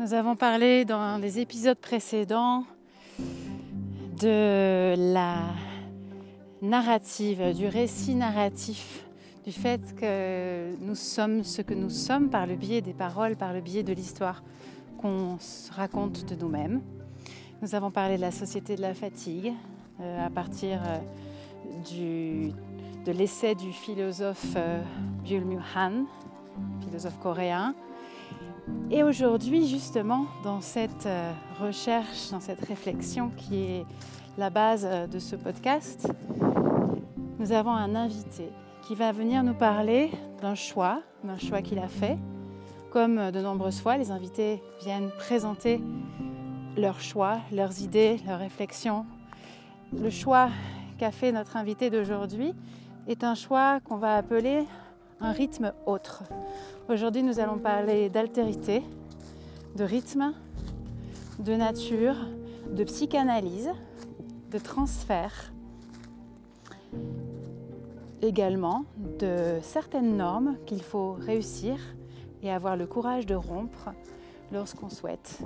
[0.00, 2.62] Nous avons parlé dans les épisodes précédents
[4.20, 5.38] de la
[6.62, 9.04] narrative, du récit narratif,
[9.44, 13.52] du fait que nous sommes ce que nous sommes par le biais des paroles, par
[13.52, 14.44] le biais de l'histoire
[14.98, 15.36] qu'on
[15.72, 16.80] raconte de nous-mêmes.
[17.60, 19.52] Nous avons parlé de la société de la fatigue
[20.00, 22.50] euh, à partir euh,
[23.04, 24.80] de l'essai du philosophe euh,
[25.24, 25.42] Byul
[25.74, 26.04] Han,
[26.84, 27.74] philosophe coréen.
[28.90, 33.86] Et aujourd'hui, justement, dans cette euh, recherche, dans cette réflexion qui est
[34.38, 36.10] la base euh, de ce podcast,
[37.38, 38.50] nous avons un invité
[38.82, 40.10] qui va venir nous parler
[40.40, 42.16] d'un choix, d'un choix qu'il a fait.
[42.90, 45.82] Comme de nombreuses fois, les invités viennent présenter
[46.76, 49.04] leurs choix, leurs idées, leurs réflexions.
[49.92, 50.48] Le choix
[50.98, 52.54] qu'a fait notre invité d'aujourd'hui
[53.06, 54.64] est un choix qu'on va appeler
[55.20, 56.22] un rythme autre.
[56.88, 58.82] Aujourd'hui, nous allons parler d'altérité,
[59.76, 60.32] de rythme,
[61.38, 62.16] de nature,
[62.70, 63.70] de psychanalyse,
[64.50, 65.52] de transfert,
[68.22, 68.84] également
[69.18, 71.78] de certaines normes qu'il faut réussir
[72.42, 73.90] et avoir le courage de rompre
[74.52, 75.38] lorsqu'on souhaite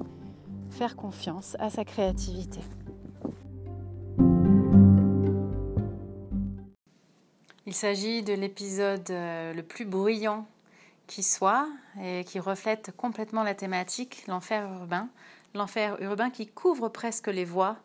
[0.71, 2.61] faire confiance à sa créativité.
[7.73, 10.47] Il s'agit de l'épisode euh, le plus bruyant
[11.07, 11.67] qui soit
[12.03, 15.09] et qui reflète complètement la thématique, l'enfer urbain.
[15.55, 17.79] L'enfer urbain qui couvre presque les voies.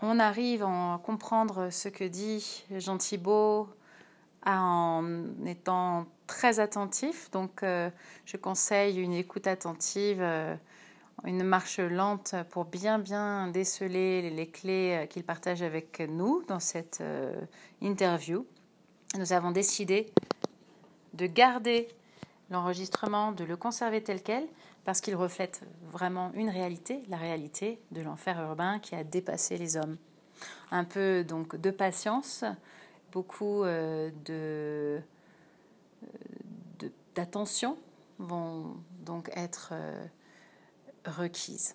[0.00, 3.68] On arrive à comprendre ce que dit Jean Thibault
[4.44, 7.30] en étant très attentif.
[7.30, 7.90] Donc, euh,
[8.24, 10.56] je conseille une écoute attentive, euh,
[11.22, 17.04] une marche lente pour bien, bien déceler les clés qu'il partage avec nous dans cette
[17.80, 18.44] interview
[19.18, 20.12] nous avons décidé
[21.14, 21.88] de garder
[22.50, 24.46] l'enregistrement, de le conserver tel quel,
[24.84, 29.76] parce qu'il reflète vraiment une réalité, la réalité de l'enfer urbain qui a dépassé les
[29.76, 29.96] hommes.
[30.70, 32.44] Un peu donc de patience,
[33.10, 34.10] beaucoup euh,
[37.14, 37.76] d'attention
[38.18, 40.06] vont donc être euh,
[41.06, 41.74] requises.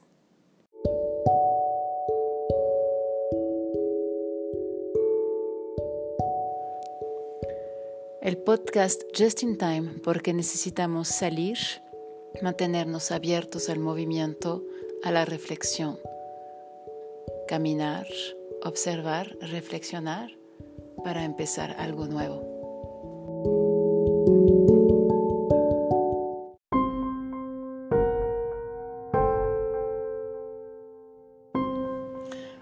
[8.22, 11.58] El podcast Just in Time porque necesitamos salir,
[12.44, 14.64] mantenernos abiertos al movimiento,
[15.04, 15.98] a la reflexión.
[17.48, 18.06] Caminar,
[18.64, 20.30] observar, reflexionar
[21.04, 22.46] para empezar algo nuevo.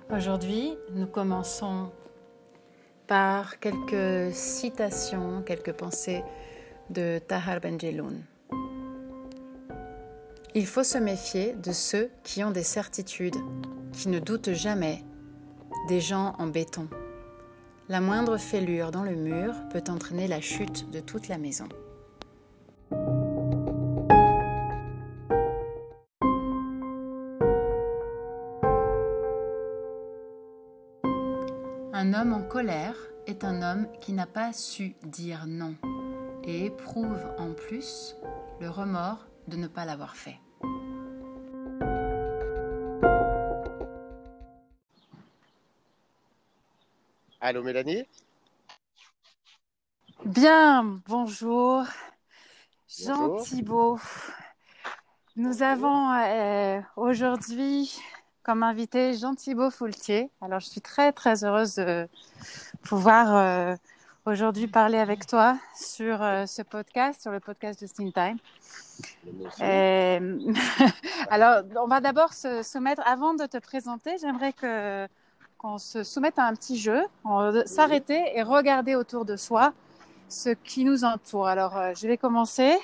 [0.09, 1.90] Aujourd'hui, nous commençons
[3.09, 6.24] par quelques citations, quelques pensées
[6.92, 8.22] de Tahar Benjeloun.
[10.53, 13.36] Il faut se méfier de ceux qui ont des certitudes,
[13.94, 15.03] qui ne doutent jamais,
[15.88, 16.88] des gens en béton.
[17.88, 21.68] La moindre fêlure dans le mur peut entraîner la chute de toute la maison.
[32.19, 32.97] Homme en colère
[33.28, 35.75] est un homme qui n'a pas su dire non
[36.44, 38.18] et éprouve en plus
[38.59, 40.38] le remords de ne pas l'avoir fait.
[47.40, 48.03] Allô Mélanie?
[50.25, 51.86] Bien, bonjour.
[52.90, 53.97] Jean Thibault.
[55.38, 57.97] Nous avons euh, aujourd'hui
[58.50, 60.32] comme invité Jean Thibault Foultier.
[60.42, 62.08] Alors, je suis très, très heureuse de
[62.82, 63.76] pouvoir euh,
[64.26, 68.40] aujourd'hui parler avec toi sur euh, ce podcast, sur le podcast Just in Time.
[71.30, 75.08] alors, on va d'abord se soumettre, avant de te présenter, j'aimerais que
[75.60, 77.04] qu'on se soumette à un petit jeu,
[77.66, 79.74] s'arrêter et regarder autour de soi
[80.28, 81.48] ce qui nous entoure.
[81.48, 82.80] Alors, euh, je vais commencer.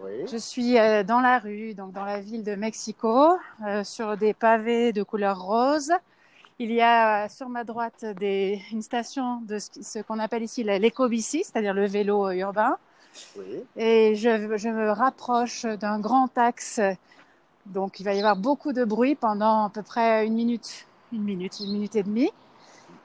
[0.00, 3.36] Je suis euh, dans la rue, donc dans la ville de Mexico,
[3.66, 5.92] euh, sur des pavés de couleur rose.
[6.60, 10.62] Il y a euh, sur ma droite des, une station de ce, qu'on appelle ici
[10.62, 12.76] l'éco-bici, c'est-à-dire le vélo urbain.
[13.36, 13.64] Oui.
[13.76, 16.80] Et je, je, me rapproche d'un grand axe.
[17.66, 21.24] Donc il va y avoir beaucoup de bruit pendant à peu près une minute, une
[21.24, 22.30] minute, une minute et demie.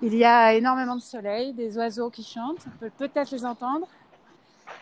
[0.02, 3.88] Il y a énormément de soleil, des oiseaux qui chantent, on peut peut-être les entendre.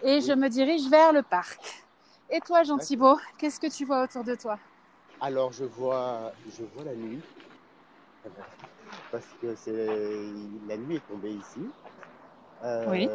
[0.03, 1.85] Et je me dirige vers le parc.
[2.33, 4.57] Et toi, Jean Thibault, qu'est-ce que tu vois autour de toi?
[5.19, 7.21] Alors, je vois, je vois la nuit.
[9.11, 9.55] Parce que
[10.65, 11.73] la nuit est tombée ici.
[12.63, 13.07] Euh, oui.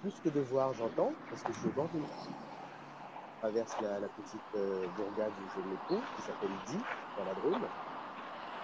[0.00, 1.90] Plus que de voir, j'entends, parce que je suis au bord
[3.40, 6.86] traverse la, petite euh, bourgade où je me trouve, qui s'appelle Di,
[7.16, 7.68] dans la Drôme.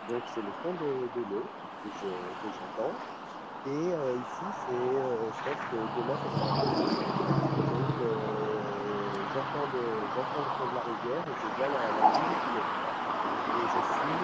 [0.06, 2.94] Donc c'est le fond de, l'eau que, j'entends.
[3.66, 6.18] Et euh, ici, c'est, je pense que demain,
[9.38, 9.84] j'entends, le,
[10.18, 12.68] j'entends le fond de la rivière et je vois la, la ville qui est.
[13.48, 14.18] Et je suis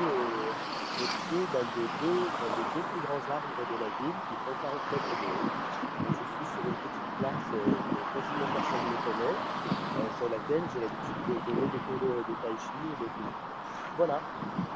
[0.94, 4.74] au pied d'un des, deux, des plus grands arbres de la ville qui font 40
[4.90, 5.54] mètres de haut.
[6.10, 7.60] je suis sur une petite place que
[8.10, 9.36] quasiment personne ne connaît,
[10.18, 13.32] sur laquelle j'ai l'habitude de donner des cours de, de tai chi et de tout.
[13.96, 14.18] Voilà,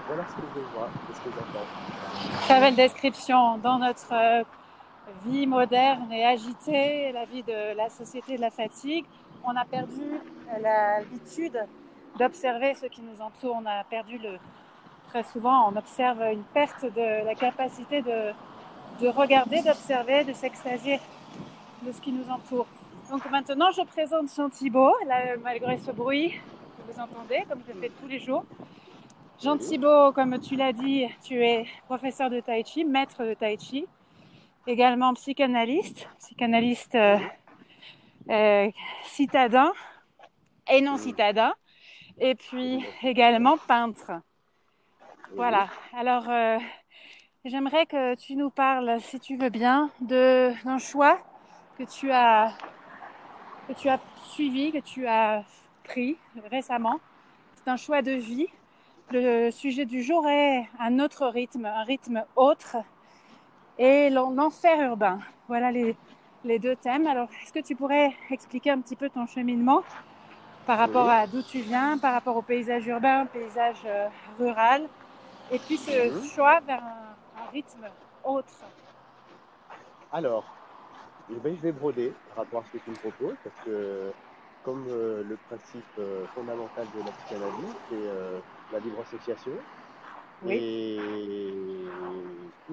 [0.06, 1.67] voilà ce que je vois et ce que j'entends.
[2.46, 3.58] Très belle description.
[3.58, 4.43] Dans notre euh,
[5.26, 9.05] vie moderne et agitée, la vie de la société de la fatigue,
[9.44, 10.20] on a perdu
[10.61, 11.58] l'habitude
[12.19, 13.56] d'observer ce qui nous entoure.
[13.62, 14.38] On a perdu le,
[15.08, 18.32] très souvent, on observe une perte de la capacité de,
[19.00, 21.00] de regarder, d'observer, de s'extasier
[21.82, 22.67] de ce qui nous entoure.
[23.11, 24.94] Donc maintenant, je présente Jean Thibault,
[25.43, 28.44] malgré ce bruit que vous entendez, comme je le fais tous les jours.
[29.41, 33.56] Jean Thibault, comme tu l'as dit, tu es professeur de Tai Chi, maître de Tai
[33.58, 33.87] Chi,
[34.67, 36.99] également psychanalyste, psychanalyste
[38.29, 38.71] euh,
[39.05, 39.73] citadin
[40.71, 41.55] et non citadin,
[42.19, 44.13] et puis également peintre.
[45.35, 45.69] Voilà.
[45.95, 46.59] Alors, euh,
[47.45, 51.19] j'aimerais que tu nous parles, si tu veux bien, d'un choix
[51.79, 52.53] que tu as
[53.69, 55.45] que tu as suivi, que tu as
[55.85, 56.17] pris
[56.51, 57.01] récemment.
[57.55, 58.47] C'est un choix de vie.
[59.11, 62.77] Le sujet du jour est un autre rythme, un rythme autre
[63.79, 65.21] et l'enfer urbain.
[65.49, 65.97] Voilà les,
[66.44, 67.06] les deux thèmes.
[67.06, 69.82] Alors, est-ce que tu pourrais expliquer un petit peu ton cheminement
[70.67, 74.08] par rapport à d'où tu viens, par rapport au paysage urbain, paysage euh,
[74.38, 74.82] rural,
[75.50, 76.25] et puis ce mhm.
[76.25, 77.87] choix vers un, un rythme
[78.25, 78.52] autre?
[80.12, 80.44] Alors,
[81.31, 84.12] eh ben, je vais broder par rapport à ce que tu me proposes, parce que
[84.62, 89.52] comme euh, le principe euh, fondamental de la psychanalyse, c'est la libre association.
[90.43, 90.55] Oui.
[90.55, 91.52] Et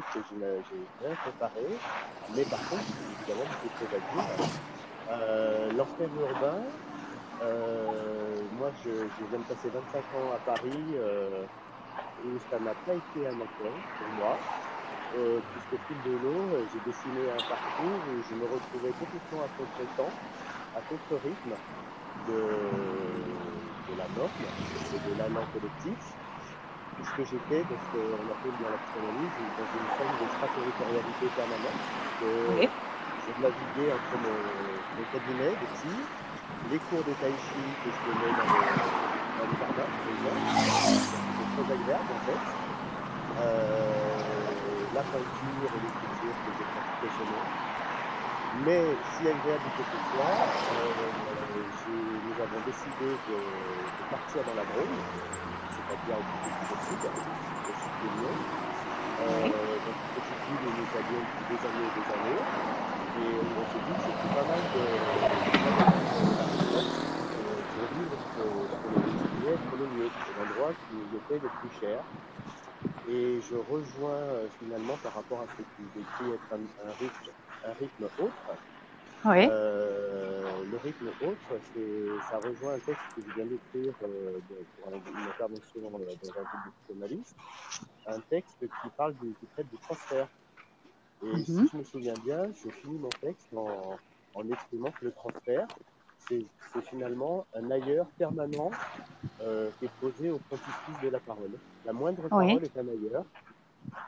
[0.01, 1.81] ce que j'ai bien préparé,
[2.29, 4.27] mais par contre, évidemment, beaucoup de choses à dire.
[6.15, 6.65] Urbain,
[7.39, 10.95] moi je, viens de passer 25 ans à Paris,
[12.23, 14.45] et ça n'a pas été un accueil pour moi.
[15.13, 19.43] Euh, puisqu'au fil de l'eau, euh, j'ai dessiné un parcours où je me retrouvais complètement
[19.43, 20.17] à contre-temps,
[20.73, 21.57] à contre-rythme
[22.15, 24.51] de, de, la norme
[24.91, 26.17] et de l'allant collectif,
[26.95, 31.81] puisque j'étais, dans ce qu'on appelle dans la psychanalyse, dans une forme de extraterritorialité permanente.
[32.19, 32.69] Que oui.
[33.17, 35.89] Je naviguais entre mon, mon cabinet de psy,
[36.69, 38.63] les cours de tai chi que je donnais dans le,
[39.37, 42.39] dans le jardin, c'est très agréable en fait.
[43.37, 47.45] Euh, la peinture et l'écriture que j'ai pratiqué chez moi.
[48.63, 51.11] Mais si agréable que ce soit, euh,
[52.23, 54.95] nous avons décidé de, de, partir dans la Drôme,
[55.75, 57.03] c'est-à-dire au plus possible,
[57.67, 58.35] au sud de Lyon.
[59.19, 62.43] Euh, donc petite ville où nous allions depuis des années et des années.
[63.19, 65.35] Et on s'est dit que c'était pas mal de, de,
[67.75, 70.09] de vivre pour le pour le mieux.
[70.25, 71.99] C'est l'endroit qui nous était le plus cher.
[73.07, 77.31] Et je rejoins finalement par rapport à ce que tu décris être un, rythme,
[77.65, 78.57] un rythme autre.
[79.25, 79.47] Oui.
[79.49, 81.61] Euh, le rythme autre,
[82.29, 84.39] ça rejoint un texte que je viens d'écrire euh,
[84.81, 87.35] pour une intervention dans, un groupe de journalistes,
[88.07, 90.27] un texte qui parle du, qui traite du transfert.
[91.23, 91.45] Et mm-hmm.
[91.45, 93.97] si je me souviens bien, je finis mon texte en,
[94.35, 95.67] en exprimant que le transfert,
[96.27, 98.71] c'est finalement un ailleurs permanent
[99.41, 101.51] euh, qui est posé au frontispice de la parole.
[101.85, 103.25] La moindre parole est un ailleurs.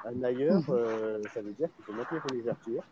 [0.06, 0.66] Un ailleurs, mhm.
[0.70, 2.84] euh, ça veut dire qu'il faut maintenir une ouverture.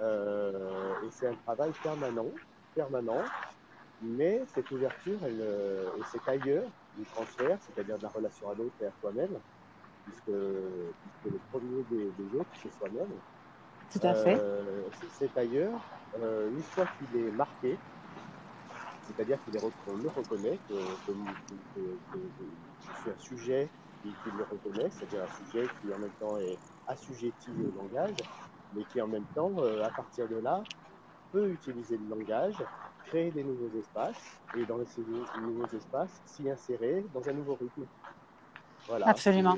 [0.00, 2.30] Euh, et c'est un travail permanent,
[2.74, 3.24] permanent.
[4.02, 5.40] Mais cette ouverture, elle,
[5.98, 9.40] et cet ailleurs du transfert, c'est-à-dire de la relation à l'autre et à soi-même,
[10.04, 10.30] puisque,
[11.00, 13.08] puisque, le premier des, des autres, c'est soi-même.
[13.90, 14.38] Tout à fait.
[15.12, 15.80] cet ailleurs,
[16.14, 17.80] une fois qu'il est marqué,
[19.06, 20.74] c'est-à-dire qu'il le reconnaît, que,
[22.80, 23.70] je suis un sujet
[24.02, 28.14] qui, le reconnaît, c'est-à-dire un sujet qui en même temps est assujetti au langage,
[28.74, 30.62] mais qui en même temps, euh, à partir de là,
[31.32, 32.56] peut utiliser le langage,
[33.06, 35.02] créer des nouveaux espaces, et dans ces
[35.40, 37.84] nouveaux espaces, s'y insérer dans un nouveau rythme.
[38.88, 39.08] Voilà.
[39.08, 39.56] Absolument.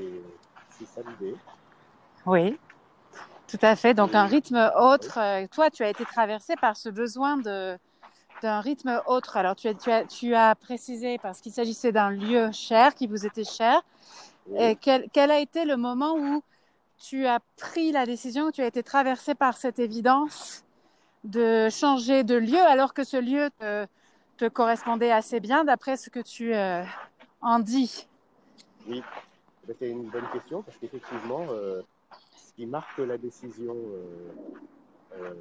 [0.70, 1.36] C'est ça l'idée.
[2.26, 2.58] Oui,
[3.48, 3.94] tout à fait.
[3.94, 5.18] Donc un rythme autre.
[5.18, 7.78] Euh, toi, tu as été traversé par ce besoin de
[8.42, 9.36] d'un rythme autre.
[9.36, 13.08] Alors, tu as, tu as, tu as précisé parce qu'il s'agissait d'un lieu cher qui
[13.08, 13.82] vous était cher.
[14.56, 16.42] Et quel, quel, a été le moment où
[16.98, 20.64] tu as pris la décision, tu as été traversé par cette évidence
[21.24, 23.86] de changer de lieu alors que ce lieu te,
[24.36, 26.84] te correspondait assez bien d'après ce que tu euh,
[27.40, 28.08] en dis.
[28.86, 29.02] Oui,
[29.66, 31.82] ben, c'est une bonne question parce qu'effectivement, euh,
[32.36, 33.76] ce qui marque la décision,
[35.12, 35.34] euh,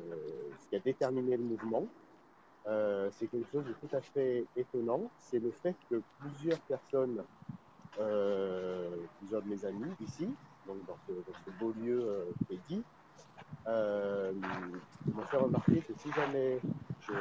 [0.60, 1.86] ce qui a déterminé le mouvement,
[3.12, 5.10] c'est quelque chose de tout à fait étonnant.
[5.20, 7.24] C'est le fait que plusieurs personnes,
[7.94, 10.28] plusieurs de mes amis ici,
[10.68, 12.84] donc dans ce, beau lieu qui dit,
[13.66, 16.60] m'ont fait remarquer que si jamais
[17.02, 17.14] je,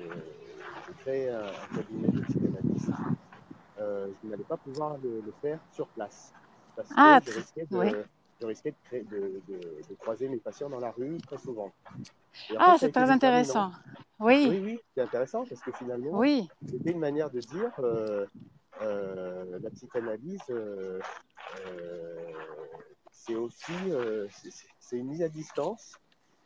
[0.00, 2.90] je, crée un, cabinet de psychanalyste,
[3.80, 6.32] euh, je n'allais pas pouvoir le, faire sur place.
[6.74, 8.04] Parce que ah, je risquais, de,
[8.40, 11.72] je risquais de, de, de, croiser mes patients dans la rue très souvent.
[12.56, 13.72] ah, c'est très intéressant.
[14.20, 16.48] Oui, oui, oui c'est intéressant parce que finalement, oui.
[16.66, 17.82] c'était une manière de dire euh,
[18.22, 18.26] euh,
[18.80, 21.00] la psychanalyse, euh,
[21.66, 22.32] euh
[23.10, 23.72] c'est aussi
[24.78, 25.98] c'est une mise à distance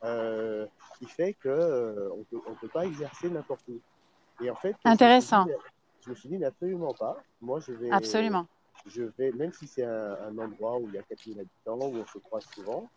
[0.03, 0.65] euh,
[0.99, 3.79] qui fait qu'on euh, ne peut, on peut pas exercer n'importe où.
[4.43, 5.45] Et en fait, intéressant.
[6.03, 7.23] Je me suis dit, absolument pas.
[7.41, 7.89] Moi, je vais.
[7.89, 8.45] Absolument.
[8.85, 12.05] Je vais, même si c'est un, endroit où il y a 4000 habitants, où on
[12.05, 12.89] se croise souvent,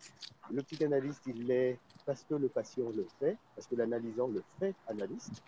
[0.51, 4.75] le psychanalyste, il l'est parce que le patient le fait, parce que l'analysant le fait
[4.87, 5.41] analyste,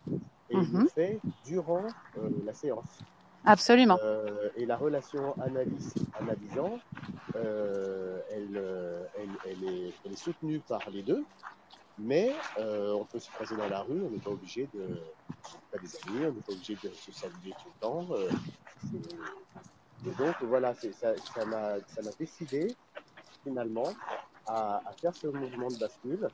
[0.49, 0.87] et il le mhm.
[0.87, 2.99] fait durant euh, la séance.
[3.45, 3.97] Absolument.
[4.03, 6.79] Euh, et la relation analyste-analysant,
[7.35, 11.23] euh, elle, euh, elle, elle, est, elle, est, soutenue par les deux,
[11.97, 15.01] mais euh, on peut se croiser dans la rue, on n'est pas obligé de
[15.71, 18.07] faire des amis, on n'est pas obligé de se saluer tout le temps.
[18.11, 18.29] Euh,
[20.05, 21.77] et donc voilà, ça, ça m'a
[22.17, 22.75] décidé
[23.43, 23.89] finalement
[24.47, 26.27] à, à, faire ce mouvement de bascule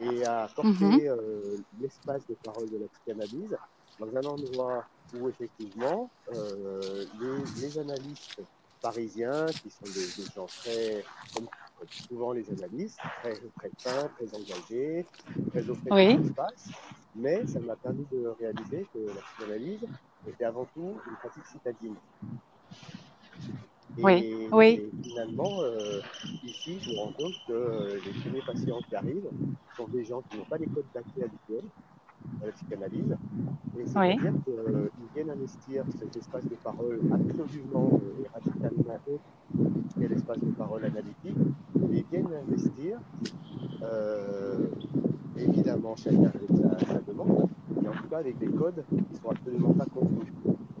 [0.00, 1.62] et à porter mm -hmm.
[1.80, 3.56] l'espace de parole de la psychanalyse
[3.98, 8.40] dans un endroit où effectivement euh, les, les, analystes
[8.80, 11.48] parisiens, qui sont des, des, gens très, comme
[11.88, 15.06] souvent les analystes, très, très fins, très engagés,
[15.50, 16.16] très au fait oui.
[16.16, 16.68] de l'espace,
[17.16, 19.86] mais ça m'a permis de réaliser que la psychanalyse
[20.28, 21.94] était avant tout une pratique citadine.
[23.96, 24.66] Et, oui, oui.
[24.66, 26.00] Et finalement, euh,
[26.44, 29.28] ici, je me rends compte que euh, les premiers patients qui arrivent
[29.76, 31.68] sont des gens qui n'ont pas les codes d'accès habituels,
[32.42, 33.16] à la psychanalyse.
[33.78, 34.40] Et c'est-à-dire oui.
[34.44, 39.22] qu'ils euh, viennent investir cet espace de parole absolument euh, et radicalement autre
[39.98, 41.36] qu'est l'espace de parole analytique,
[41.92, 42.98] et viennent investir,
[43.82, 44.66] euh,
[45.36, 47.48] évidemment chacun avec sa, sa, demande,
[47.80, 50.32] mais en tout cas avec des codes qui ne sont absolument pas contenus.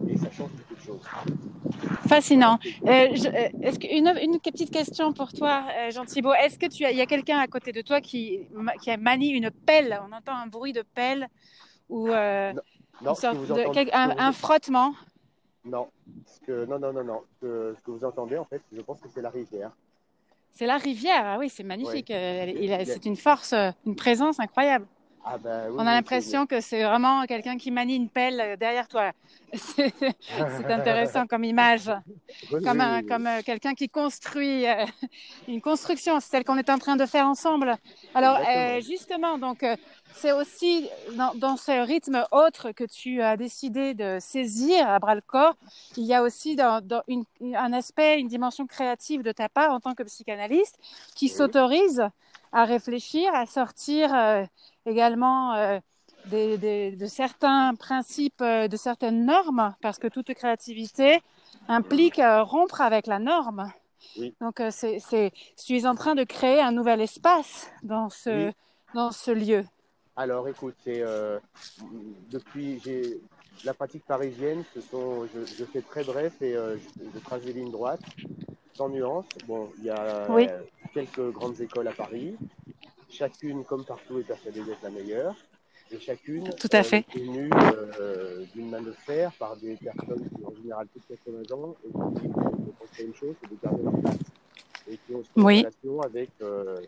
[0.06, 1.02] Et ça change beaucoup de choses.
[2.06, 2.58] Fascinant.
[2.84, 6.34] Euh, je, euh, une, une, petite question pour toi, euh, Jean Thibault.
[6.34, 8.40] Est-ce que tu as, il y a quelqu'un à côté de toi qui,
[8.82, 10.00] qui manie une pelle?
[10.08, 11.28] On entend un bruit de pelle
[11.88, 12.60] ou euh, non,
[13.02, 14.94] non, sorte de, quel, un, un, frottement?
[15.64, 15.88] Non,
[16.26, 17.20] ce que, non, non, non, non.
[17.28, 19.72] Ce que, ce que, vous entendez, en fait, je pense que c'est la rivière.
[20.52, 21.22] C'est la rivière.
[21.24, 22.10] Ah oui, c'est magnifique.
[22.10, 22.84] Ouais.
[22.86, 24.86] C'est une force, une présence incroyable.
[25.30, 28.88] Ah ben, oui, on a l'impression que c'est vraiment quelqu'un qui manie une pelle derrière
[28.88, 29.12] toi.
[29.54, 31.90] C'est intéressant comme image,
[32.52, 34.84] oui, comme, oui, comme euh, quelqu'un qui construit euh,
[35.48, 37.76] une construction, c'est celle qu'on est en train de faire ensemble.
[38.14, 39.64] Alors euh, justement, donc
[40.12, 45.14] c'est aussi dans, dans, ce rythme autre que tu as décidé de saisir à bras
[45.14, 45.54] le corps.
[45.96, 49.72] Il y a aussi dans, dans une, un aspect, une dimension créative de ta part
[49.72, 50.78] en tant que psychanalyste
[51.14, 52.06] qui s'autorise
[52.52, 54.44] à réfléchir, à sortir euh,
[54.86, 55.78] également euh,
[56.26, 61.20] des, des, de certains principes, euh, de certaines normes, parce que toute créativité
[61.68, 63.70] implique euh, rompre avec la norme.
[64.18, 64.34] Oui.
[64.40, 68.52] Donc, euh, c'est, je suis en train de créer un nouvel espace dans ce, oui.
[68.94, 69.64] dans ce lieu.
[70.16, 71.04] Alors, écoute, c'est
[72.30, 72.80] depuis
[73.64, 77.52] la pratique parisienne, ce sont, je, je fais très bref et je, je trace des
[77.52, 78.00] lignes droites
[78.78, 79.26] sans nuance.
[79.46, 80.46] Bon, il y a oui.
[80.94, 82.36] quelques grandes écoles à Paris.
[83.10, 85.34] Chacune, comme partout, est persuadée d'être la meilleure.
[85.90, 86.98] Et chacune Tout à fait.
[86.98, 87.50] est tenue
[87.98, 91.56] euh, d'une main de fer par des personnes qui ont en général plus de 80
[91.56, 94.18] ans et qui pensent une chose, c'est de garder leur place.
[94.88, 95.58] Et qui ont une oui.
[95.60, 96.80] relation avec, euh,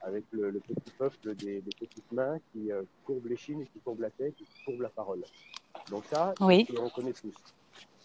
[0.00, 3.78] avec le, le, petit peuple des, des petites mains qui euh, courbent les chines qui
[3.80, 5.22] courbent la tête qui courbent la parole.
[5.90, 6.66] Donc ça, oui.
[6.76, 7.34] on reconnaît tous.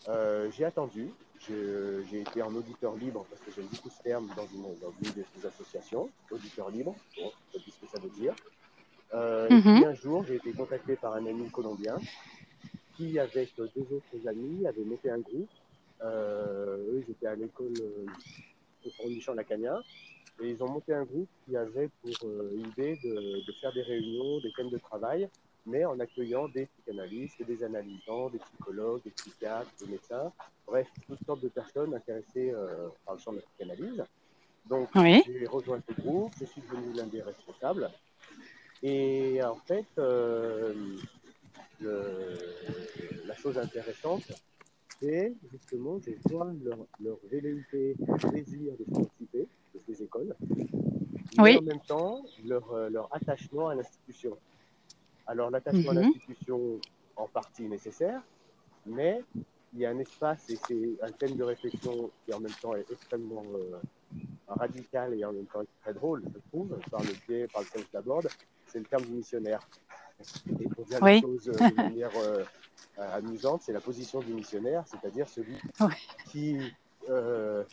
[0.09, 1.09] Euh, j'ai attendu,
[1.47, 5.11] j'ai été en auditeur libre parce que j'aime beaucoup ce terme dans une, dans une
[5.19, 8.35] de ces associations, auditeur libre, bon, je sais ce que ça veut dire.
[9.13, 9.59] Euh, mm -hmm.
[9.59, 11.97] Et puis un jour, j'ai été contacté par un ami colombien
[12.95, 15.49] qui, avec deux autres amis, avait monté un groupe.
[16.03, 19.75] Euh, eux, ils étaient à l'école euh, au Michel Lacagna.
[20.41, 23.13] Et ils ont monté un groupe qui avait pour euh, idée de,
[23.47, 25.21] de faire des réunions, des thèmes de travail
[25.65, 30.31] mais en accueillant des psychanalystes, des analysants, des psychologues, des psychiatres, des médecins,
[30.65, 34.03] bref, toutes sortes de personnes intéressées euh, par le champ de la psychanalyse.
[34.65, 35.23] Donc, oui.
[35.25, 37.89] j'ai rejoint ce groupe, je suis devenu l'un des responsables.
[38.83, 40.73] Et en fait, euh,
[41.79, 42.37] le,
[43.41, 44.31] chose intéressante,
[44.99, 50.35] c'est justement, je vois leur, leur velléité, leur désir de participer de ces écoles,
[51.37, 54.37] mais en même temps, leur, euh, leur attachement à l'institution.
[55.27, 56.01] Alors, l'attachement à Mhm.
[56.03, 56.79] l'institution,
[57.15, 58.21] en partie nécessaire,
[58.85, 59.23] mais
[59.73, 62.75] il y a un espace et c'est un thème de réflexion qui en même temps
[62.75, 63.77] est extrêmement euh,
[64.47, 67.87] radical et en même temps très drôle, je trouve, par le biais, par lequel je
[67.93, 68.27] l'aborde,
[68.67, 69.61] c'est le terme du missionnaire.
[70.59, 71.13] Et pour dire Oui.
[71.15, 72.43] les choses euh, de manière euh,
[72.97, 75.55] euh, amusante, c'est la position du missionnaire, c'est-à-dire celui
[76.29, 76.57] qui,
[77.09, 77.63] euh,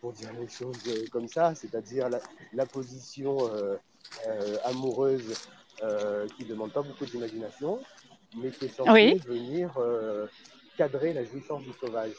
[0.00, 2.20] pour dire les choses comme ça, c'est-à-dire la,
[2.54, 3.76] la position euh,
[4.26, 5.34] euh, amoureuse
[5.82, 7.78] euh, qui ne demande pas beaucoup d'imagination,
[8.36, 9.18] mais qui est censée Oui.
[9.26, 10.26] venir euh,
[10.76, 12.12] cadrer la jouissance du sauvage.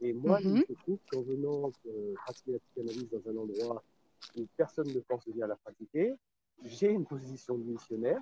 [0.00, 0.64] Et moi, Mhm.
[0.68, 3.82] je trouve qu'en venant euh, pratiquer la psychanalyse dans un endroit
[4.36, 6.14] où personne ne pense venir la pratiquer,
[6.64, 8.20] j'ai une position de missionnaire,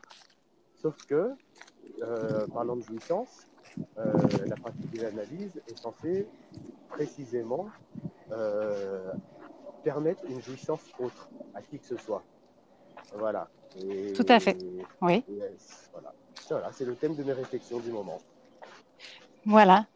[0.76, 1.30] sauf que,
[2.02, 3.46] euh, parlant de jouissance,
[3.96, 6.28] la pratique de l'analyse est censée
[6.88, 7.68] précisément
[9.82, 12.24] permettre une jouissance autre à qui que ce soit.
[13.14, 13.48] Voilà.
[13.78, 14.56] Et- Tout à fait.
[15.00, 15.22] Oui.
[15.28, 15.40] et,
[15.92, 16.12] voilà,
[16.48, 18.20] voilà c'est le thème de mes réflexions du moment.
[19.44, 19.86] Voilà.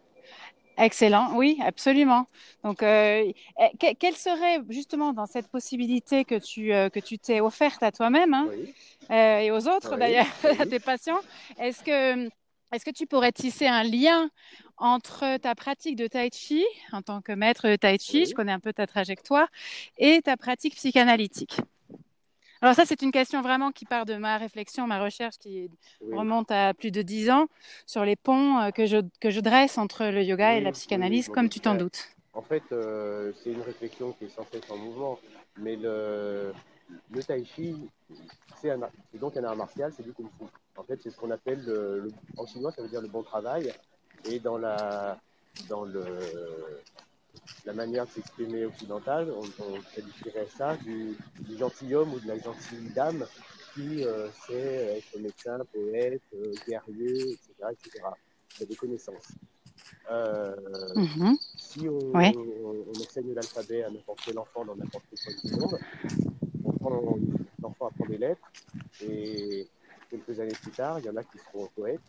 [0.79, 2.27] Excellent, oui, absolument.
[2.65, 7.19] Donc, euh, eh, que- quelle serait justement dans cette possibilité que tu, euh, que tu
[7.19, 8.73] t'es offerte à toi-même hein, Oui.
[9.11, 10.51] euh, et aux autres Oui, d'ailleurs, oui.
[10.59, 11.21] à tes patients,
[11.59, 12.29] est-ce que,
[12.73, 14.31] est-ce que tu pourrais tisser un lien
[14.79, 18.53] entre ta pratique de tai chi en tant que maître de tai chi, je connais
[18.53, 19.49] un peu ta trajectoire,
[19.99, 21.61] et ta pratique psychanalytique?
[22.63, 25.71] Alors ça, c'est une question vraiment qui part de ma réflexion, ma recherche qui
[26.03, 26.17] Oui.
[26.19, 27.47] remonte à plus de dix ans
[27.87, 31.29] sur les ponts euh, que je, que je dresse entre le yoga et la psychanalyse,
[31.29, 32.09] comme tu t'en doutes.
[32.35, 35.19] En fait, euh, c'est une réflexion qui est sans cesse en mouvement,
[35.57, 36.53] mais le,
[37.11, 37.77] le tai chi,
[38.61, 38.77] c'est
[39.15, 40.45] donc un art martial, c'est du kung fu.
[40.77, 43.23] En fait, c'est ce qu'on appelle, le, le- en chinois, ça veut dire le bon
[43.23, 43.73] travail,
[44.25, 45.19] et dans la,
[45.69, 46.05] dans le,
[47.65, 52.39] la manière de s'exprimer occidentale, on, on qualifierait ça du, du gentilhomme ou de la
[52.39, 53.27] gentille dame
[53.75, 57.91] qui euh, sait être médecin, poète, euh, guerrier, etc., etc.
[58.57, 59.29] Il y a des connaissances.
[60.11, 60.57] Euh,
[60.97, 61.37] Mhm.
[61.57, 62.35] si on, Oui.
[62.37, 65.79] on- on enseigne l'alphabet à n'importe quel enfant dans n'importe quel coin du monde,
[66.65, 67.19] on prend,
[67.63, 68.51] l'enfant apprend des lettres
[69.03, 69.69] et
[70.11, 72.01] quelques années plus tard, il y en a qui seront poètes,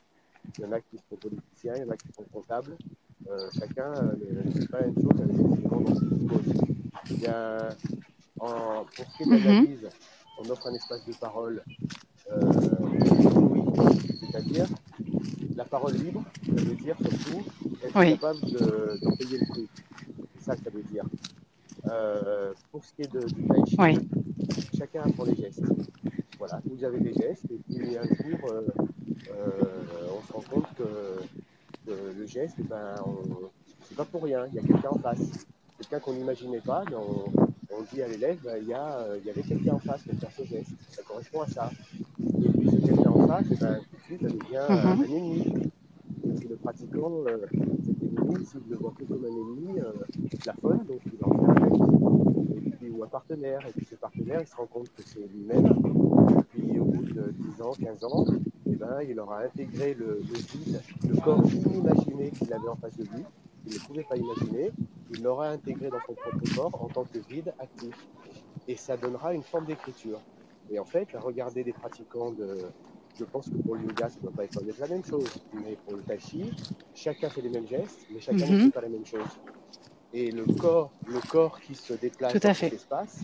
[0.57, 2.75] il y en a qui seront politiciens, il y en a qui seront comptables.
[3.29, 4.15] Euh, chacun euh,
[4.55, 6.43] ne pas même chose avec les éléments dont il dispose.
[7.11, 7.75] Eh bien,
[8.39, 9.37] en, pour ce qui est de Mhm.
[9.45, 9.89] l'analyse,
[10.37, 11.63] on offre un espace de parole
[12.31, 12.41] euh,
[13.51, 13.61] oui,
[14.21, 14.67] c'est-à-dire
[15.55, 17.43] la parole libre, ça veut dire surtout
[17.83, 18.11] être Oui.
[18.11, 19.67] capable de- d'en payer le prix.
[20.35, 21.03] C'est ça que ça veut dire.
[21.87, 23.99] Euh, pour ce qui est de, du tai chi, Oui.
[24.77, 25.61] chacun apprend les gestes.
[26.39, 28.61] Voilà, vous avez des gestes, et puis un jour, euh,
[29.35, 31.17] euh, on se rend compte que,
[31.87, 32.95] le geste, eh ben,
[33.83, 35.45] c'est pas pour rien, il y a quelqu'un en face.
[35.77, 37.25] Quelqu'un qu'on n'imaginait pas, mais on,
[37.75, 40.01] on dit à l'élève, ben, il y, a, euh, il y avait quelqu'un en face
[40.03, 40.71] pour faire ce geste.
[40.91, 41.71] Ça correspond à ça.
[42.19, 45.01] Et puis ce quelqu'un en face, eh ben, tout de suite, ça devient euh, Mhm.
[45.01, 45.53] un ennemi.
[46.43, 49.79] Et le pratiquant, euh, cet ennemi, s'il le voit que comme un ennemi,
[50.31, 52.57] il plafonne, donc il en fait un.
[52.57, 53.59] Et puis, ou un partenaire.
[53.67, 55.65] Et puis ce partenaire, il se rend compte que c'est lui-même.
[55.65, 58.25] Et puis au bout de 10 ans, 15 ans,
[58.81, 63.03] ben, il aura intégré le, le vide, le corps inimaginé qu'il avait en face de
[63.03, 63.23] lui,
[63.63, 64.71] qu'il ne pouvait pas imaginer.
[65.11, 67.95] Il l'aura intégré dans son propre corps en tant que vide actif.
[68.67, 70.19] Et ça donnera une forme d'écriture.
[70.69, 72.57] Et en fait, regarder des pratiquants de.
[73.17, 75.29] Je pense que pour le yoga, ça ne doit pas être la même chose.
[75.53, 76.51] Mais pour le tai chi,
[76.95, 78.65] chacun fait les mêmes gestes, mais chacun ne Mhm.
[78.67, 79.27] fait pas la même chose.
[80.13, 82.69] Et le corps, le corps qui se déplace Tout à dans fait.
[82.69, 83.21] cet espace,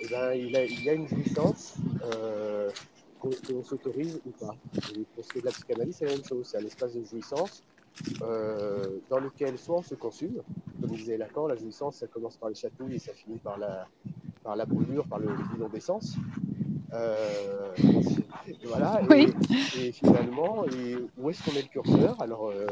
[0.00, 2.70] eh ben, il, a, il y a une jouissance euh,
[3.22, 4.54] qu'on s'autorise ou pas.
[4.96, 6.48] Et pour ce qui est de la psychanalyse, c'est la même chose.
[6.50, 7.62] C'est un espace de jouissance
[8.22, 10.42] euh, dans lequel soit on se consume,
[10.80, 13.86] comme disait Lacan, la jouissance, ça commence par les chatouilles et ça finit par la,
[14.42, 16.16] par la brûlure, par le, bilan d'essence.
[16.92, 17.72] Euh,
[18.64, 19.32] voilà, Oui.
[19.76, 22.20] et, et finalement, et où est-ce qu'on met le curseur?
[22.20, 22.66] Alors, euh,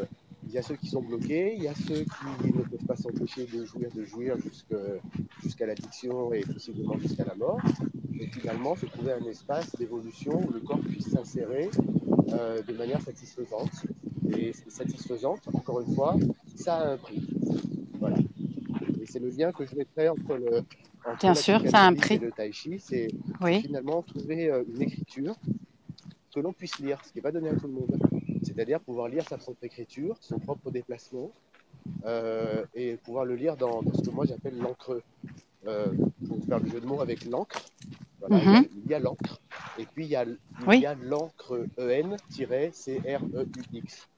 [0.46, 2.96] il y a ceux qui sont bloqués, il y a ceux qui ne peuvent pas
[2.96, 4.36] s'empêcher de jouir, de jouir
[5.42, 7.60] jusqu'à l'addiction et possiblement jusqu'à la mort.
[8.20, 11.70] Et finalement, se trouver un espace d'évolution où le corps puisse s'insérer
[12.28, 13.70] euh, de manière satisfaisante.
[14.37, 16.16] Et satisfaisante, encore une fois,
[16.54, 17.26] ça a un prix.
[17.98, 18.18] Voilà.
[19.00, 20.62] Et c'est le lien que je mettrais entre le
[21.06, 22.16] entre Bien sûr, ça a un prix.
[22.16, 23.09] et le tai chi, c'est
[23.40, 23.62] Oui.
[23.62, 25.35] finalement trouver euh, une écriture
[26.35, 27.98] que l'on puisse lire, ce qui n'est pas donné à tout le monde.
[28.42, 31.30] C'est-à-dire pouvoir lire sa propre écriture, son propre déplacement,
[32.04, 35.00] euh, et pouvoir le lire dans, dans ce que moi j'appelle l'encre.
[35.66, 35.88] Euh,
[36.26, 37.61] pour faire le jeu de mots avec l'encre,
[38.20, 38.66] voilà, il y a- Mhm.
[38.85, 39.40] il y a l'encre,
[39.78, 40.24] et puis il y a,
[40.66, 40.85] Oui.
[41.02, 44.09] l'encre E EN-CREUX.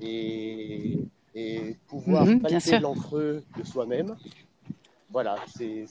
[0.00, 0.98] et,
[1.34, 2.80] et pouvoir Mhm, bien palper sûr.
[2.80, 4.14] l'encre de soi-même.
[5.10, 5.86] Voilà, c'est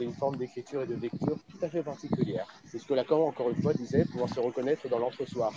[0.00, 2.46] une forme d'écriture et de lecture tout à fait particulière.
[2.66, 5.52] C'est ce que Lacan, encore une fois, disait, pouvoir se reconnaître dans l'entre-soi.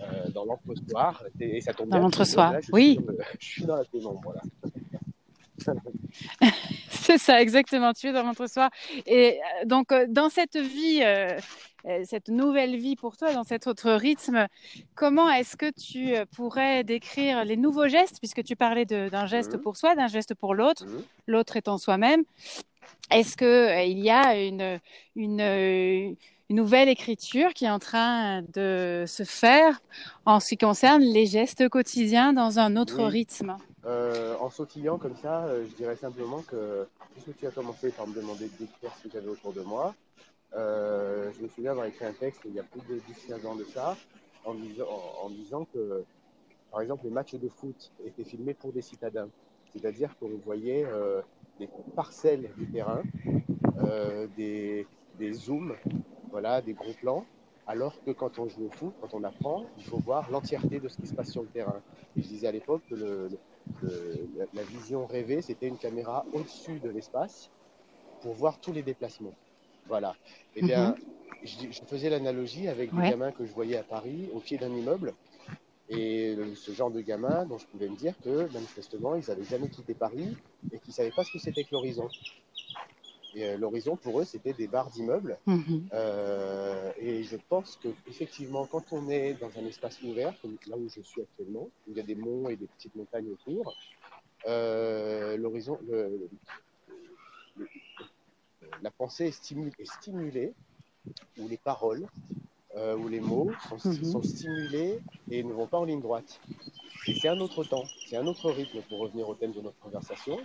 [0.00, 2.10] Euh, dans l'entre-soir, et, et ça tombe Dans bien.
[2.10, 2.96] que l'entre-soi, oui.
[2.98, 4.42] Suis dans je suis dans la pénombre, voilà.
[7.06, 7.92] C'est ça, exactement.
[7.92, 8.70] Tu es dans l'entre-soi.
[9.06, 11.38] Et euh, donc, euh, dans cette vie, euh,
[12.04, 14.46] cette nouvelle vie pour toi, dans cet autre rythme,
[14.94, 19.54] comment est-ce que tu pourrais décrire les nouveaux gestes, puisque tu parlais de- d'un geste
[19.54, 19.60] Mhm.
[19.62, 21.02] pour soi, d'un geste pour l'autre, Mhm.
[21.26, 22.22] l'autre étant soi-même
[23.10, 24.78] Est-ce qu'il y a une,
[25.16, 26.16] une, une
[26.56, 29.80] nouvelle écriture qui est en train de se faire
[30.24, 33.10] en ce qui concerne les gestes quotidiens dans un autre Oui.
[33.10, 33.56] rythme?
[33.84, 38.06] Euh, en sautillant comme ça, euh, je dirais simplement que, puisque tu as commencé par
[38.06, 39.94] me demander de décrire ce que j'avais autour de moi,
[40.54, 43.56] euh, je me souviens avoir écrit un texte il y a plus de 10-15 ans
[43.56, 43.96] de ça,
[44.44, 44.86] en disant,
[45.22, 46.04] en, disant que,
[46.70, 49.28] par exemple, les matchs de foot étaient filmés pour des citadins.
[49.72, 50.86] C'est-à-dire qu'on voyait
[51.58, 53.02] des parcelles du terrain,
[54.36, 55.74] des, des zooms,
[56.30, 57.24] voilà, des gros plans,
[57.66, 60.88] alors que quand on joue au foot, quand on apprend, il faut voir l'entièreté de
[60.88, 61.80] ce qui se passe sur le terrain.
[62.16, 63.28] Et je disais à l'époque que le-
[63.82, 67.50] le- la, vision rêvée, c'était une caméra au-dessus de l'espace
[68.20, 69.34] pour voir tous les déplacements.
[69.86, 70.16] Voilà.
[70.54, 70.94] Eh bien,
[71.42, 73.10] je, je faisais l'analogie avec des Ouais.
[73.10, 75.14] gamins que je voyais à Paris, au pied d'un immeuble.
[75.88, 79.68] Et ce genre de gamins dont je pouvais me dire que, manifestement, ils n'avaient jamais
[79.68, 80.36] quitté Paris
[80.72, 82.08] et qu'ils ne savaient pas ce que c'était que l'horizon.
[83.34, 85.88] Et euh, l'horizon, pour eux, c'était des barres d'immeubles Mhm.
[85.94, 90.76] euh, et je pense que effectivement, quand on est dans un espace ouvert, comme là
[90.76, 93.74] où je suis actuellement, où il y a des monts et des petites montagnes autour,
[94.46, 96.28] euh, l'horizon, le-
[97.56, 97.68] le-
[98.82, 100.54] la pensée est, stimu- est stimulée,
[101.38, 102.06] ou les paroles,
[102.76, 104.04] euh, ou les mots sont, Mhm.
[104.04, 106.40] sont stimulés et ne vont pas en ligne droite.
[107.08, 109.78] Et c'est un autre temps, c'est un autre rythme pour revenir au thème de notre
[109.78, 110.38] conversation.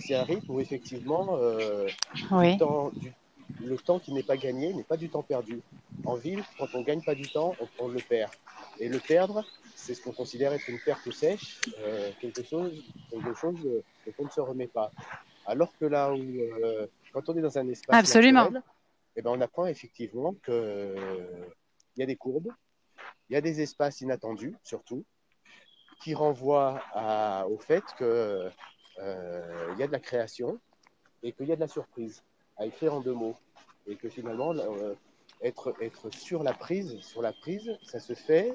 [0.00, 1.86] C'est un rythme où effectivement euh,
[2.30, 2.52] Oui.
[2.52, 3.12] du temps, du-
[3.60, 5.60] le temps qui n'est pas gagné n'est pas du temps perdu.
[6.04, 8.30] En ville, quand on gagne pas du temps, on, on le perd.
[8.80, 9.44] Et le perdre,
[9.76, 12.72] c'est ce qu'on considère être une perte sèche, euh, quelque chose,
[13.10, 14.90] quelque chose euh, dont on ne se remet pas.
[15.46, 18.44] Alors que là où, euh, quand on est dans un espace Absolument.
[18.44, 18.62] naturel,
[19.16, 21.44] eh ben, on apprend effectivement que euh,
[21.96, 22.50] y a des courbes,
[23.28, 25.04] il y a des espaces inattendus, surtout,
[26.02, 28.50] qui renvoient à- au fait que
[28.98, 30.60] euh, y a de la création
[31.22, 32.22] et qu'il y a de la surprise
[32.56, 33.36] à écrire en deux mots.
[33.86, 34.94] Et que finalement, euh,
[35.42, 38.54] être, être sur la prise, sur la prise, ça se fait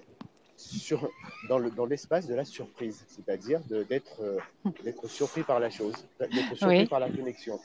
[0.56, 1.10] sur,
[1.50, 4.38] dans, le, dans l'espace de la surprise, c'est-à-dire de- d'être euh,
[4.84, 6.88] d'être surpris par la chose, d'être surpris Oui.
[6.88, 7.60] par la connexion.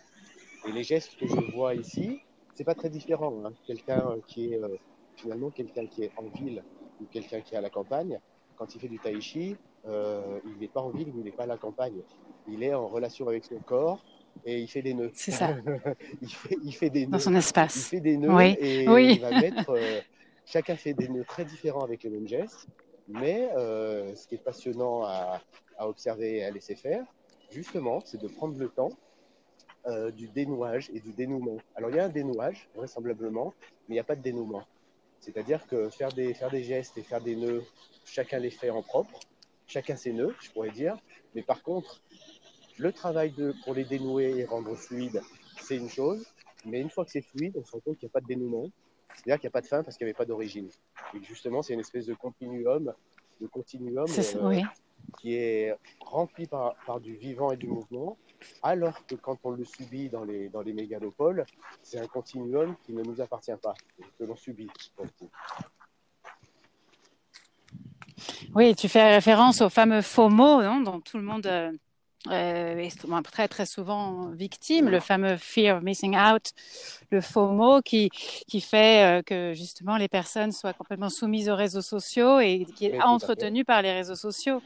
[0.67, 2.19] Et les gestes que je vois ici,
[2.55, 3.45] c'est pas très différent.
[3.45, 3.53] hein.
[3.67, 4.77] Quelqu'un euh, qui est euh,
[5.17, 6.63] finalement quelqu'un qui est en ville
[7.01, 8.19] ou quelqu'un qui est à la campagne,
[8.57, 11.33] quand il fait du tai chi, euh, il n'est pas en ville ou il n'est
[11.33, 12.03] pas à la campagne.
[12.47, 14.05] Il est en relation avec son corps
[14.45, 15.11] et il fait des nœuds.
[15.15, 15.57] C'est ça,
[16.21, 17.19] il, fait, il fait des dans nœuds.
[17.19, 17.89] son Il espace.
[17.89, 19.15] fait des nœuds Oui, et oui.
[19.15, 19.71] il va mettre.
[19.71, 20.01] euh,
[20.45, 22.67] chacun fait des nœuds très différents avec les mêmes gestes,
[23.09, 25.41] mais euh, ce qui est passionnant à,
[25.79, 27.05] à observer et à laisser faire,
[27.51, 28.91] justement, c'est de prendre le temps
[29.87, 31.59] euh, du dénouage et du dénouement.
[31.75, 33.55] Alors il y a un dénouage, vraisemblablement,
[33.89, 34.65] mais il n'y a pas de dénouement.
[35.21, 37.65] C'est-à-dire que faire des, faire des gestes et faire des nœuds,
[38.05, 39.19] chacun les fait en propre,
[39.67, 40.97] chacun ses nœuds, je pourrais dire.
[41.35, 42.03] Mais par contre,
[42.79, 45.21] le travail de, pour les dénouer et rendre fluide,
[45.61, 46.27] c'est une chose.
[46.65, 48.27] Mais une fois que c'est fluide, on se rend compte qu'il n'y a pas de
[48.27, 48.71] dénouement.
[49.15, 50.69] C'est-à-dire qu'il n'y a pas de fin parce qu'il n'y avait pas d'origine.
[51.15, 52.93] Et justement, c'est une espèce de continuum,
[53.41, 54.63] de continuum euh, oui.
[55.19, 58.17] qui est rempli par, par du vivant et du mouvement,
[58.63, 61.45] alors que quand on le subit dans les, mégalopoles,
[61.83, 63.75] c'est un continuum qui ne nous appartient pas,
[64.19, 64.69] que l'on subit.
[68.55, 71.47] Oui, tu fais référence au fameux FOMO non, dont tout le monde
[72.31, 76.53] euh, souvent- très très souvent victime, le fameux fear of missing out,
[77.11, 78.11] le FOMO qui
[78.47, 82.87] qui fait euh, que justement les personnes soient complètement soumises aux réseaux sociaux et qui
[82.87, 84.63] est entretenu par les réseaux sociaux.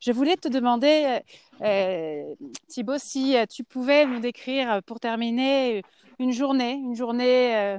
[0.00, 1.20] Je voulais te demander,
[1.62, 2.34] euh,
[2.68, 5.82] Thibaut, si euh, tu pouvais nous décrire pour terminer
[6.18, 7.78] une journée, une journée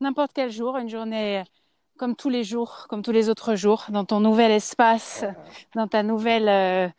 [0.00, 1.42] n'importe quel jour, une journée
[1.96, 5.34] comme tous les jours, comme tous les autres jours, dans ton nouvel espace, Voilà.
[5.74, 6.92] dans ta nouvelle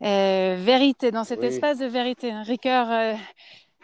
[0.00, 1.46] vérité, dans cet Oui.
[1.46, 2.32] espace de vérité.
[2.32, 3.14] Ricoeur euh,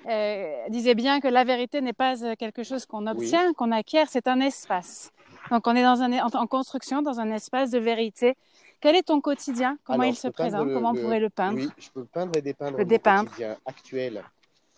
[0.08, 4.08] euh, disait bien que la vérité n'est pas euh, quelque chose qu'on obtient, qu'on acquiert,
[4.08, 5.10] c'est un espace.
[5.50, 8.34] Donc on est dans un, en, en construction, dans un espace de vérité.
[8.80, 9.78] Quel est ton quotidien?
[9.84, 10.66] Comment Alors, il se présente?
[10.66, 11.58] le- Comment on pourrait le peindre?
[11.58, 13.30] Oui, je peux peindre et dépeindre Le mon dépeindre.
[13.30, 14.22] quotidien actuel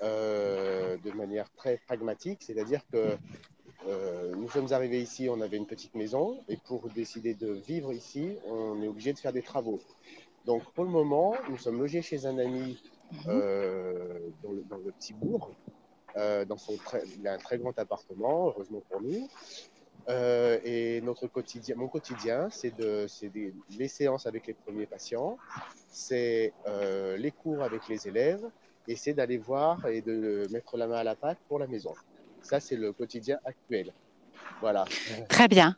[0.02, 3.16] euh, de manière très pragmatique, c'est-à-dire que
[3.88, 7.92] euh, nous sommes arrivés ici, on avait une petite maison, et pour décider de vivre
[7.92, 9.80] ici, on est obligé de faire des travaux.
[10.48, 13.20] Donc pour le moment, nous sommes logés chez un ami Mhm.
[13.28, 15.50] euh, dans, le, dans le petit bourg.
[16.16, 19.28] Euh, dans son très, il a un très grand appartement, heureusement pour nous.
[20.08, 25.36] Euh, et notre quotidien, mon quotidien, c'est de, des, les séances avec les premiers patients,
[25.90, 26.52] c'est
[27.18, 28.44] les cours avec les élèves,
[28.88, 31.92] et c'est d'aller voir et de mettre la main à la pâte pour la maison.
[32.42, 33.92] Ça, c'est le quotidien actuel.
[34.60, 34.86] Voilà.
[35.28, 35.76] Très bien.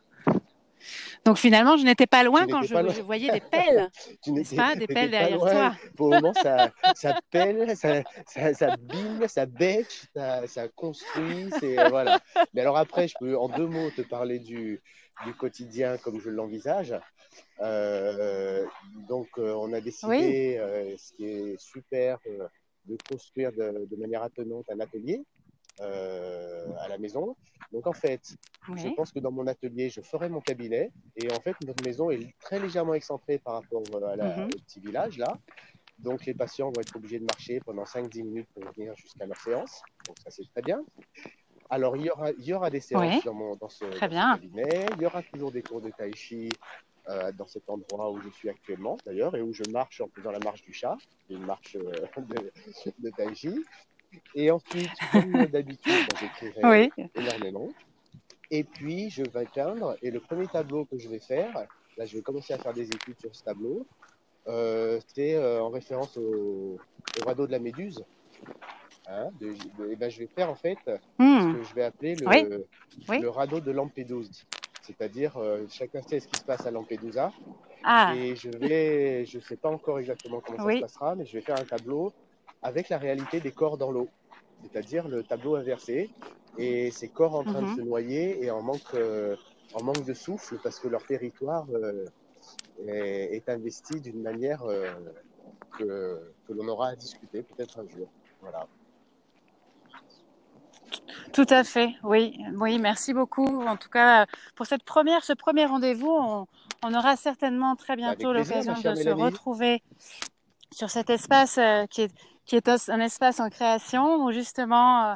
[1.25, 2.93] Donc finalement, je n'étais pas loin Tu quand je, pas loin.
[2.93, 3.89] je voyais des pelles,
[4.23, 5.51] Tu n'étais- pas Des pelles derrière loin.
[5.51, 5.75] toi.
[5.95, 8.75] Pour le moment, ça, ça pèle, ça, ça,
[9.27, 11.49] ça bêche, ça, ça construit.
[11.63, 12.19] Euh, voilà.
[12.53, 14.81] Mais alors après, je peux en deux mots te parler du,
[15.25, 16.95] du quotidien comme je l'envisage.
[17.61, 18.65] Euh,
[19.07, 22.17] donc, euh, on a décidé, euh, ce qui est super,
[22.85, 25.21] de construire de, de manière attenante un atelier
[25.79, 27.35] à la maison.
[27.71, 28.21] Donc, en fait,
[28.75, 30.91] je pense que dans mon atelier, je ferai mon cabinet.
[31.15, 34.43] Et en fait, notre maison est très légèrement excentrée par rapport euh, à la- Mhm.
[34.45, 35.37] au petit village là.
[35.97, 39.39] Donc, les patients vont être obligés de marcher pendant 5-10 minutes pour venir jusqu'à leur
[39.39, 39.81] séance.
[40.07, 40.83] Donc, ça, c'est très bien.
[41.69, 43.21] Alors, il y aura, il y aura des séances Ouais.
[43.23, 44.33] dans, mon, dans ce, Très dans ce bien.
[44.35, 44.85] cabinet.
[44.97, 46.49] Il y aura toujours des cours de tai chi
[47.07, 50.31] euh, dans cet endroit où je suis actuellement, d'ailleurs, et où je marche en faisant
[50.31, 50.97] la marche du chat,
[51.29, 52.51] une marche euh, de,
[52.99, 53.63] de tai chi.
[54.35, 57.05] Et ensuite, comme d'habitude, j'écrirai Oui.
[57.15, 57.69] énormément.
[58.49, 59.95] Et puis, je vais peindre.
[60.01, 61.53] Et le premier tableau que je vais faire,
[61.97, 63.85] là, je vais commencer à faire des études sur ce tableau.
[64.47, 66.77] Euh, c'est euh, en référence au,
[67.21, 68.03] au radeau de la Méduse.
[69.07, 71.53] Hein, de- de- et ben, je vais faire en fait ce Hmm.
[71.57, 72.45] que je vais appeler le, Oui.
[73.09, 73.19] Oui.
[73.19, 74.31] le radeau de Lampedusa.
[74.81, 77.31] C'est-à-dire, euh, chacun sait ce qui se passe à Lampedusa.
[77.83, 81.33] Ah, Et je vais, je sais pas encore exactement comment ça se passera, mais je
[81.33, 82.11] vais faire un tableau
[82.61, 84.09] avec la réalité des corps dans l'eau.
[84.63, 86.11] C'est-à-dire le tableau inversé
[86.57, 87.71] et ces corps en train Mhm.
[87.71, 89.35] de se noyer et en manque, euh,
[89.73, 92.05] en manque de souffle parce que leur territoire euh,
[92.87, 94.91] est, est investi d'une manière euh,
[95.77, 98.07] que, que l'on aura à discuter peut-être un jour.
[98.41, 98.67] Voilà.
[101.33, 101.89] tout à fait.
[102.03, 102.77] Oui, oui.
[102.79, 103.63] Merci beaucoup.
[103.65, 106.47] En tout cas, pour cette première, ce premier rendez-vous, on,
[106.83, 109.21] on aura certainement très bientôt l'occasion de se Mélanie.
[109.23, 109.81] retrouver
[110.71, 112.13] sur cet espace euh, qui est
[112.45, 115.15] qui est un espace en création où justement euh,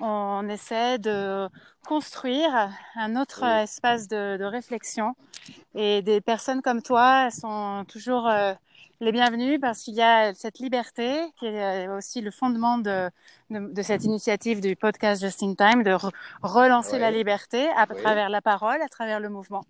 [0.00, 1.48] on essaie de
[1.86, 5.14] construire un autre espace de, de réflexion.
[5.74, 8.54] Et des personnes comme toi sont toujours euh,
[9.00, 13.10] les bienvenues parce qu'il y a cette liberté qui est euh, aussi le fondement de,
[13.50, 17.86] de, de cette initiative du podcast Just in Time de re- relancer la liberté à
[17.86, 19.64] travers la parole, à travers le mouvement.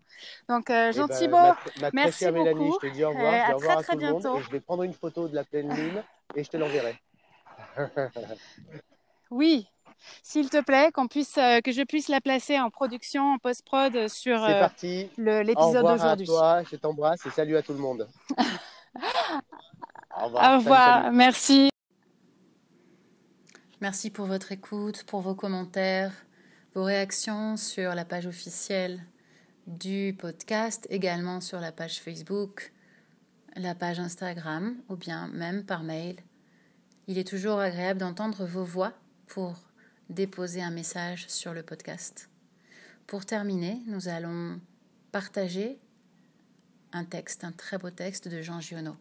[0.48, 2.78] Donc euh, Eh Jean ben, Thibault, ma, tr- ma très merci chère Mélanie, beaucoup.
[2.82, 4.20] je te dis au revoir, Euh, je à vais au revoir très, à très monde
[4.22, 4.38] bientôt.
[4.38, 6.02] et je vais prendre une photo de la pleine lune
[6.34, 6.96] et je te l'enverrai.
[9.30, 9.66] Oui,
[10.22, 14.06] s'il te plaît, qu'on puisse, euh, que je puisse la placer en production, en post-prod
[14.08, 14.68] sur euh,
[15.16, 16.26] l'épisode d'aujourd'hui.
[16.70, 18.08] je t'embrasse et salut à tout le monde.
[20.18, 20.42] Au revoir.
[20.56, 21.16] Au Salut, revoir, salut.
[21.16, 21.68] merci.
[23.80, 26.12] Merci pour votre écoute, pour vos commentaires,
[26.74, 29.02] vos réactions sur la page officielle
[29.66, 32.72] du podcast, également sur la page Facebook,
[33.56, 36.16] la page Instagram ou bien même par mail.
[37.06, 38.92] Il est toujours agréable d'entendre vos voix
[39.26, 39.54] pour
[40.08, 42.30] déposer un message sur le podcast.
[43.06, 44.60] Pour terminer, nous allons
[45.12, 45.78] partager
[46.96, 48.96] un texte, un très beau texte de Jean Giono.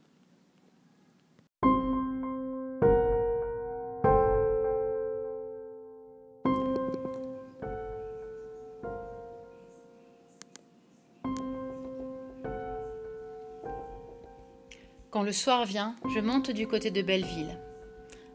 [15.09, 17.57] Quand le soir vient, je monte du côté de Belleville.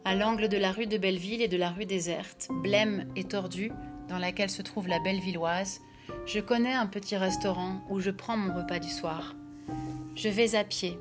[0.07, 3.71] À l'angle de la rue de Belleville et de la rue déserte, blême et tordue,
[4.09, 5.83] dans laquelle se trouve la Bellevilloise,
[6.25, 9.35] je connais un petit restaurant où je prends mon repas du soir.
[10.17, 10.99] Je vais à pied.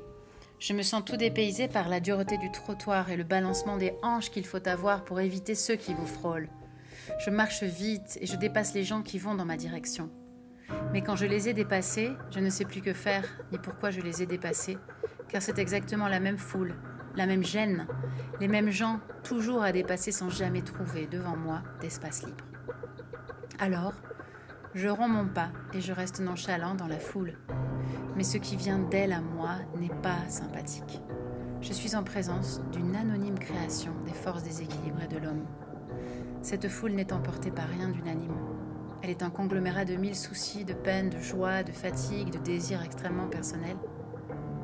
[0.58, 4.30] Je me sens tout dépaysé par la dureté du trottoir et le balancement des hanches
[4.30, 6.48] qu'il faut avoir pour éviter ceux qui vous frôlent.
[7.18, 10.10] Je marche vite et je dépasse les gens qui vont dans ma direction.
[10.92, 14.00] Mais quand je les ai dépassés, je ne sais plus que faire ni pourquoi je
[14.00, 14.78] les ai dépassés,
[15.28, 16.76] car c'est exactement la même foule,
[17.16, 17.86] la même gêne,
[18.40, 22.44] les mêmes gens toujours à dépasser sans jamais trouver devant moi d'espace libre.
[23.58, 23.94] Alors,
[24.74, 27.34] je romps mon pas et je reste nonchalant dans la foule.
[28.16, 31.00] Mais ce qui vient d'elle à moi n'est pas sympathique.
[31.60, 35.44] Je suis en présence d'une anonyme création des forces déséquilibrées de l'homme.
[36.42, 38.36] Cette foule n'est emportée par rien d'unanime.
[39.02, 42.82] Elle est un conglomérat de mille soucis, de peines, de joie, de fatigue, de désirs
[42.82, 43.78] extrêmement personnels.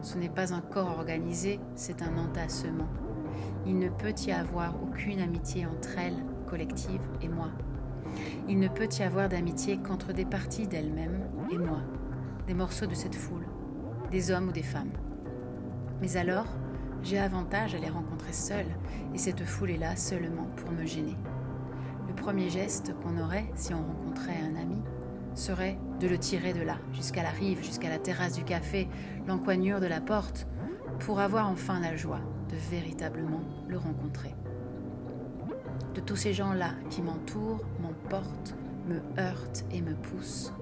[0.03, 2.89] Ce n'est pas un corps organisé, c'est un entassement.
[3.67, 7.51] Il ne peut y avoir aucune amitié entre elle, collective, et moi.
[8.49, 11.81] Il ne peut y avoir d'amitié qu'entre des parties d'elle-même et moi,
[12.47, 13.47] des morceaux de cette foule,
[14.11, 14.93] des hommes ou des femmes.
[16.01, 16.47] Mais alors,
[17.03, 18.75] j'ai avantage à les rencontrer seuls,
[19.15, 21.17] et cette foule est là seulement pour me gêner.
[22.09, 24.83] Le premier geste qu'on aurait si on rencontrait un ami
[25.35, 28.89] serait de le tirer de là, jusqu'à la rive, jusqu'à la terrasse du café,
[29.27, 30.47] l'encoignure de la porte,
[31.01, 34.35] pour avoir enfin la joie de véritablement le rencontrer.
[35.97, 38.55] De tous ces gens-là qui m'entourent, m'emportent,
[38.87, 40.53] me heurtent et me poussent,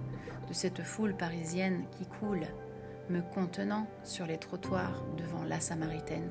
[0.46, 2.46] de cette foule parisienne qui coule,
[3.10, 6.30] me contenant sur les trottoirs devant la Samaritaine,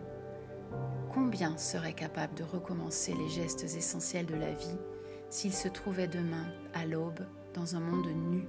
[1.14, 4.78] combien seraient capables de recommencer les gestes essentiels de la vie
[5.30, 8.48] s'ils se trouvaient demain, à l'aube, dans un monde nu?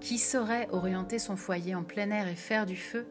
[0.00, 3.06] Qui saurait orienter son foyer en plein air et faire du feu?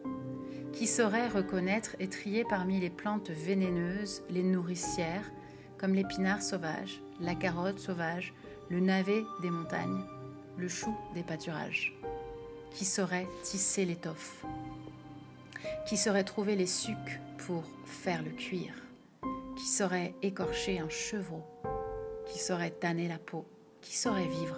[0.74, 5.32] Qui saurait reconnaître et trier parmi les plantes vénéneuses les nourricières,
[5.86, 8.34] comme l'épinard sauvage, la carotte sauvage,
[8.72, 10.02] le navet des montagnes,
[10.58, 11.94] le chou des pâturages
[12.72, 14.44] Qui saurait tisser l'étoffe?
[15.86, 18.74] Qui saurait trouver les sucs pour faire le cuir?
[19.56, 21.44] Qui saurait écorcher un chevreau?
[22.26, 23.46] Qui saurait tanner la peau?
[23.82, 24.58] Qui saurait vivre?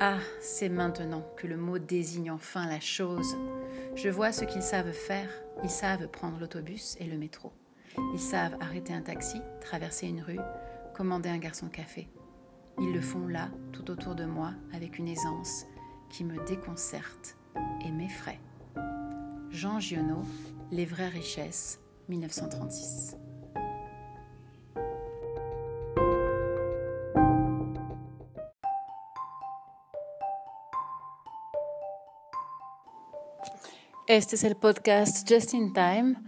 [0.00, 3.36] Ah, c'est maintenant que le mot désigne enfin la chose.
[3.94, 5.30] Je vois ce qu'ils savent faire.
[5.62, 7.52] Ils savent prendre l'autobus et le métro.
[8.12, 10.40] Ils savent arrêter un taxi, traverser une rue,
[10.94, 12.08] commander un garçon café.
[12.78, 15.66] Ils le font là, tout autour de moi, avec une aisance
[16.10, 17.36] qui me déconcerte
[17.84, 18.40] et m'effraie.
[19.50, 20.22] Jean Giono,
[20.70, 23.16] Les vraies richesses, 1936.
[34.06, 36.27] Este es el podcast Just in Time